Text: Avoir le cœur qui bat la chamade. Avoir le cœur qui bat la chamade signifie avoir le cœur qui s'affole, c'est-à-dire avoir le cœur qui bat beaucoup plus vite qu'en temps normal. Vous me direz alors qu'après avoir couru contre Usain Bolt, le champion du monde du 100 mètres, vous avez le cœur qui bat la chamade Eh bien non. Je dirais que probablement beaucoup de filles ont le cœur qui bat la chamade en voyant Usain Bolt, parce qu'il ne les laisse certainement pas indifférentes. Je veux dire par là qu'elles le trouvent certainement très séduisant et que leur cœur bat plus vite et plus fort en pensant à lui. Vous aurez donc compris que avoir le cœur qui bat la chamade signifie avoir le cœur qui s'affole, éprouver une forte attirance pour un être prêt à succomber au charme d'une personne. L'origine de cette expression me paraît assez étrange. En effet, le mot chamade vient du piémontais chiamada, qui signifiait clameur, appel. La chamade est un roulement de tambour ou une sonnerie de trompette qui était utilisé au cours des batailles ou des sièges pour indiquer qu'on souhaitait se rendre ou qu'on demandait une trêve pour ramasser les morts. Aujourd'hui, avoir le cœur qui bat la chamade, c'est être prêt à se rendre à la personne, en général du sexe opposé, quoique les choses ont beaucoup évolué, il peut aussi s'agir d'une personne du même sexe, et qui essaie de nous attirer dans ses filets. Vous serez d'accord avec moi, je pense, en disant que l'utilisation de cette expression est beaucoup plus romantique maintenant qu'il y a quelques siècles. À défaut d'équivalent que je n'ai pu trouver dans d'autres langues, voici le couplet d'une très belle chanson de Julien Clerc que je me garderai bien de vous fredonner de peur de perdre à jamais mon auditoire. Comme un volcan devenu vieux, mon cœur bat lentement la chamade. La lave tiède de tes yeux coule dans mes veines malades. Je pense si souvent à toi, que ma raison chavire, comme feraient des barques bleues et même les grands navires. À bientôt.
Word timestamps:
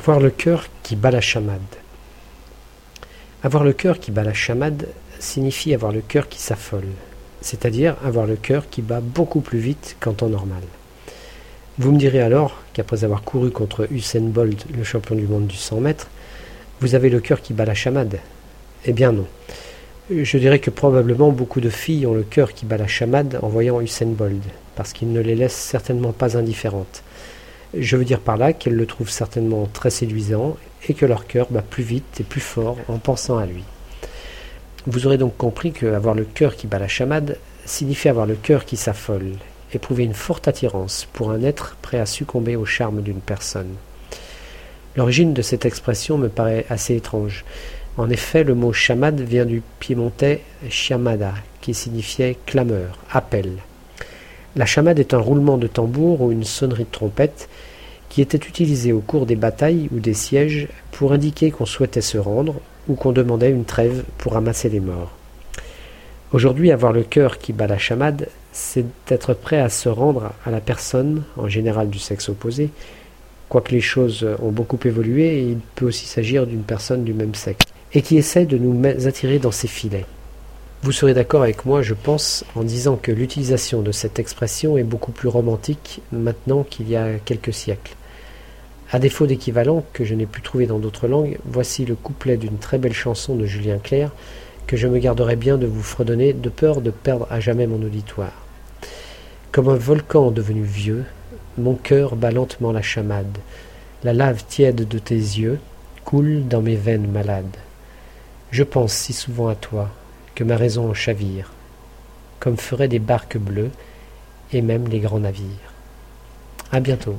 Avoir 0.00 0.18
le 0.18 0.30
cœur 0.30 0.64
qui 0.82 0.96
bat 0.96 1.10
la 1.10 1.20
chamade. 1.20 1.60
Avoir 3.42 3.64
le 3.64 3.74
cœur 3.74 4.00
qui 4.00 4.10
bat 4.10 4.24
la 4.24 4.32
chamade 4.32 4.88
signifie 5.18 5.74
avoir 5.74 5.92
le 5.92 6.00
cœur 6.00 6.30
qui 6.30 6.40
s'affole, 6.40 6.86
c'est-à-dire 7.42 7.96
avoir 8.02 8.24
le 8.24 8.36
cœur 8.36 8.70
qui 8.70 8.80
bat 8.80 9.02
beaucoup 9.02 9.42
plus 9.42 9.58
vite 9.58 9.98
qu'en 10.00 10.14
temps 10.14 10.30
normal. 10.30 10.62
Vous 11.76 11.92
me 11.92 11.98
direz 11.98 12.22
alors 12.22 12.62
qu'après 12.72 13.04
avoir 13.04 13.20
couru 13.20 13.50
contre 13.50 13.88
Usain 13.92 14.22
Bolt, 14.22 14.64
le 14.74 14.84
champion 14.84 15.16
du 15.16 15.26
monde 15.26 15.46
du 15.46 15.56
100 15.56 15.80
mètres, 15.80 16.08
vous 16.80 16.94
avez 16.94 17.10
le 17.10 17.20
cœur 17.20 17.42
qui 17.42 17.52
bat 17.52 17.66
la 17.66 17.74
chamade 17.74 18.20
Eh 18.86 18.94
bien 18.94 19.12
non. 19.12 19.26
Je 20.10 20.38
dirais 20.38 20.60
que 20.60 20.70
probablement 20.70 21.30
beaucoup 21.30 21.60
de 21.60 21.68
filles 21.68 22.06
ont 22.06 22.14
le 22.14 22.22
cœur 22.22 22.54
qui 22.54 22.64
bat 22.64 22.78
la 22.78 22.86
chamade 22.86 23.38
en 23.42 23.48
voyant 23.48 23.82
Usain 23.82 24.06
Bolt, 24.06 24.40
parce 24.76 24.94
qu'il 24.94 25.12
ne 25.12 25.20
les 25.20 25.34
laisse 25.34 25.52
certainement 25.52 26.12
pas 26.12 26.38
indifférentes. 26.38 27.02
Je 27.72 27.96
veux 27.96 28.04
dire 28.04 28.20
par 28.20 28.36
là 28.36 28.52
qu'elles 28.52 28.74
le 28.74 28.86
trouvent 28.86 29.10
certainement 29.10 29.68
très 29.72 29.90
séduisant 29.90 30.56
et 30.88 30.94
que 30.94 31.06
leur 31.06 31.26
cœur 31.26 31.46
bat 31.50 31.62
plus 31.62 31.84
vite 31.84 32.20
et 32.20 32.24
plus 32.24 32.40
fort 32.40 32.78
en 32.88 32.98
pensant 32.98 33.38
à 33.38 33.46
lui. 33.46 33.62
Vous 34.86 35.06
aurez 35.06 35.18
donc 35.18 35.36
compris 35.36 35.72
que 35.72 35.86
avoir 35.86 36.14
le 36.14 36.24
cœur 36.24 36.56
qui 36.56 36.66
bat 36.66 36.78
la 36.78 36.88
chamade 36.88 37.36
signifie 37.66 38.08
avoir 38.08 38.26
le 38.26 38.34
cœur 38.34 38.64
qui 38.64 38.76
s'affole, 38.76 39.32
éprouver 39.72 40.04
une 40.04 40.14
forte 40.14 40.48
attirance 40.48 41.06
pour 41.12 41.30
un 41.30 41.42
être 41.42 41.76
prêt 41.82 42.00
à 42.00 42.06
succomber 42.06 42.56
au 42.56 42.64
charme 42.64 43.02
d'une 43.02 43.20
personne. 43.20 43.74
L'origine 44.96 45.34
de 45.34 45.42
cette 45.42 45.66
expression 45.66 46.18
me 46.18 46.28
paraît 46.28 46.66
assez 46.68 46.96
étrange. 46.96 47.44
En 47.96 48.10
effet, 48.10 48.42
le 48.42 48.54
mot 48.54 48.72
chamade 48.72 49.20
vient 49.20 49.46
du 49.46 49.62
piémontais 49.78 50.42
chiamada, 50.68 51.34
qui 51.60 51.74
signifiait 51.74 52.36
clameur, 52.46 52.98
appel. 53.12 53.58
La 54.56 54.66
chamade 54.66 54.98
est 54.98 55.14
un 55.14 55.18
roulement 55.18 55.58
de 55.58 55.68
tambour 55.68 56.22
ou 56.22 56.32
une 56.32 56.44
sonnerie 56.44 56.84
de 56.84 56.90
trompette 56.90 57.48
qui 58.08 58.20
était 58.20 58.36
utilisé 58.36 58.92
au 58.92 58.98
cours 58.98 59.24
des 59.24 59.36
batailles 59.36 59.88
ou 59.92 60.00
des 60.00 60.14
sièges 60.14 60.66
pour 60.90 61.12
indiquer 61.12 61.52
qu'on 61.52 61.66
souhaitait 61.66 62.00
se 62.00 62.18
rendre 62.18 62.56
ou 62.88 62.94
qu'on 62.94 63.12
demandait 63.12 63.50
une 63.50 63.64
trêve 63.64 64.02
pour 64.18 64.32
ramasser 64.32 64.68
les 64.68 64.80
morts. 64.80 65.12
Aujourd'hui, 66.32 66.72
avoir 66.72 66.92
le 66.92 67.04
cœur 67.04 67.38
qui 67.38 67.52
bat 67.52 67.68
la 67.68 67.78
chamade, 67.78 68.28
c'est 68.52 68.84
être 69.08 69.34
prêt 69.34 69.60
à 69.60 69.68
se 69.68 69.88
rendre 69.88 70.32
à 70.44 70.50
la 70.50 70.60
personne, 70.60 71.22
en 71.36 71.48
général 71.48 71.88
du 71.88 72.00
sexe 72.00 72.28
opposé, 72.28 72.70
quoique 73.48 73.72
les 73.72 73.80
choses 73.80 74.26
ont 74.42 74.50
beaucoup 74.50 74.78
évolué, 74.84 75.42
il 75.42 75.58
peut 75.76 75.86
aussi 75.86 76.06
s'agir 76.06 76.46
d'une 76.46 76.62
personne 76.62 77.04
du 77.04 77.14
même 77.14 77.34
sexe, 77.34 77.66
et 77.94 78.02
qui 78.02 78.16
essaie 78.16 78.46
de 78.46 78.58
nous 78.58 79.06
attirer 79.06 79.38
dans 79.38 79.52
ses 79.52 79.68
filets. 79.68 80.06
Vous 80.82 80.92
serez 80.92 81.12
d'accord 81.12 81.42
avec 81.42 81.66
moi, 81.66 81.82
je 81.82 81.92
pense, 81.92 82.42
en 82.54 82.62
disant 82.62 82.96
que 82.96 83.12
l'utilisation 83.12 83.82
de 83.82 83.92
cette 83.92 84.18
expression 84.18 84.78
est 84.78 84.82
beaucoup 84.82 85.12
plus 85.12 85.28
romantique 85.28 86.00
maintenant 86.10 86.62
qu'il 86.62 86.88
y 86.88 86.96
a 86.96 87.18
quelques 87.18 87.52
siècles. 87.52 87.94
À 88.90 88.98
défaut 88.98 89.26
d'équivalent 89.26 89.84
que 89.92 90.06
je 90.06 90.14
n'ai 90.14 90.24
pu 90.24 90.40
trouver 90.40 90.66
dans 90.66 90.78
d'autres 90.78 91.06
langues, 91.06 91.38
voici 91.44 91.84
le 91.84 91.96
couplet 91.96 92.38
d'une 92.38 92.56
très 92.56 92.78
belle 92.78 92.94
chanson 92.94 93.36
de 93.36 93.44
Julien 93.44 93.76
Clerc 93.76 94.10
que 94.66 94.78
je 94.78 94.88
me 94.88 94.98
garderai 94.98 95.36
bien 95.36 95.58
de 95.58 95.66
vous 95.66 95.82
fredonner 95.82 96.32
de 96.32 96.48
peur 96.48 96.80
de 96.80 96.90
perdre 96.90 97.26
à 97.28 97.40
jamais 97.40 97.66
mon 97.66 97.82
auditoire. 97.82 98.32
Comme 99.52 99.68
un 99.68 99.76
volcan 99.76 100.30
devenu 100.30 100.62
vieux, 100.62 101.04
mon 101.58 101.74
cœur 101.74 102.16
bat 102.16 102.30
lentement 102.30 102.72
la 102.72 102.80
chamade. 102.80 103.36
La 104.02 104.14
lave 104.14 104.44
tiède 104.48 104.88
de 104.88 104.98
tes 104.98 105.14
yeux 105.14 105.58
coule 106.06 106.48
dans 106.48 106.62
mes 106.62 106.76
veines 106.76 107.10
malades. 107.10 107.56
Je 108.50 108.62
pense 108.62 108.94
si 108.94 109.12
souvent 109.12 109.48
à 109.48 109.54
toi, 109.54 109.90
que 110.34 110.44
ma 110.44 110.56
raison 110.56 110.92
chavire, 110.94 111.50
comme 112.38 112.56
feraient 112.56 112.88
des 112.88 112.98
barques 112.98 113.38
bleues 113.38 113.70
et 114.52 114.62
même 114.62 114.88
les 114.88 115.00
grands 115.00 115.20
navires. 115.20 115.72
À 116.72 116.80
bientôt. 116.80 117.18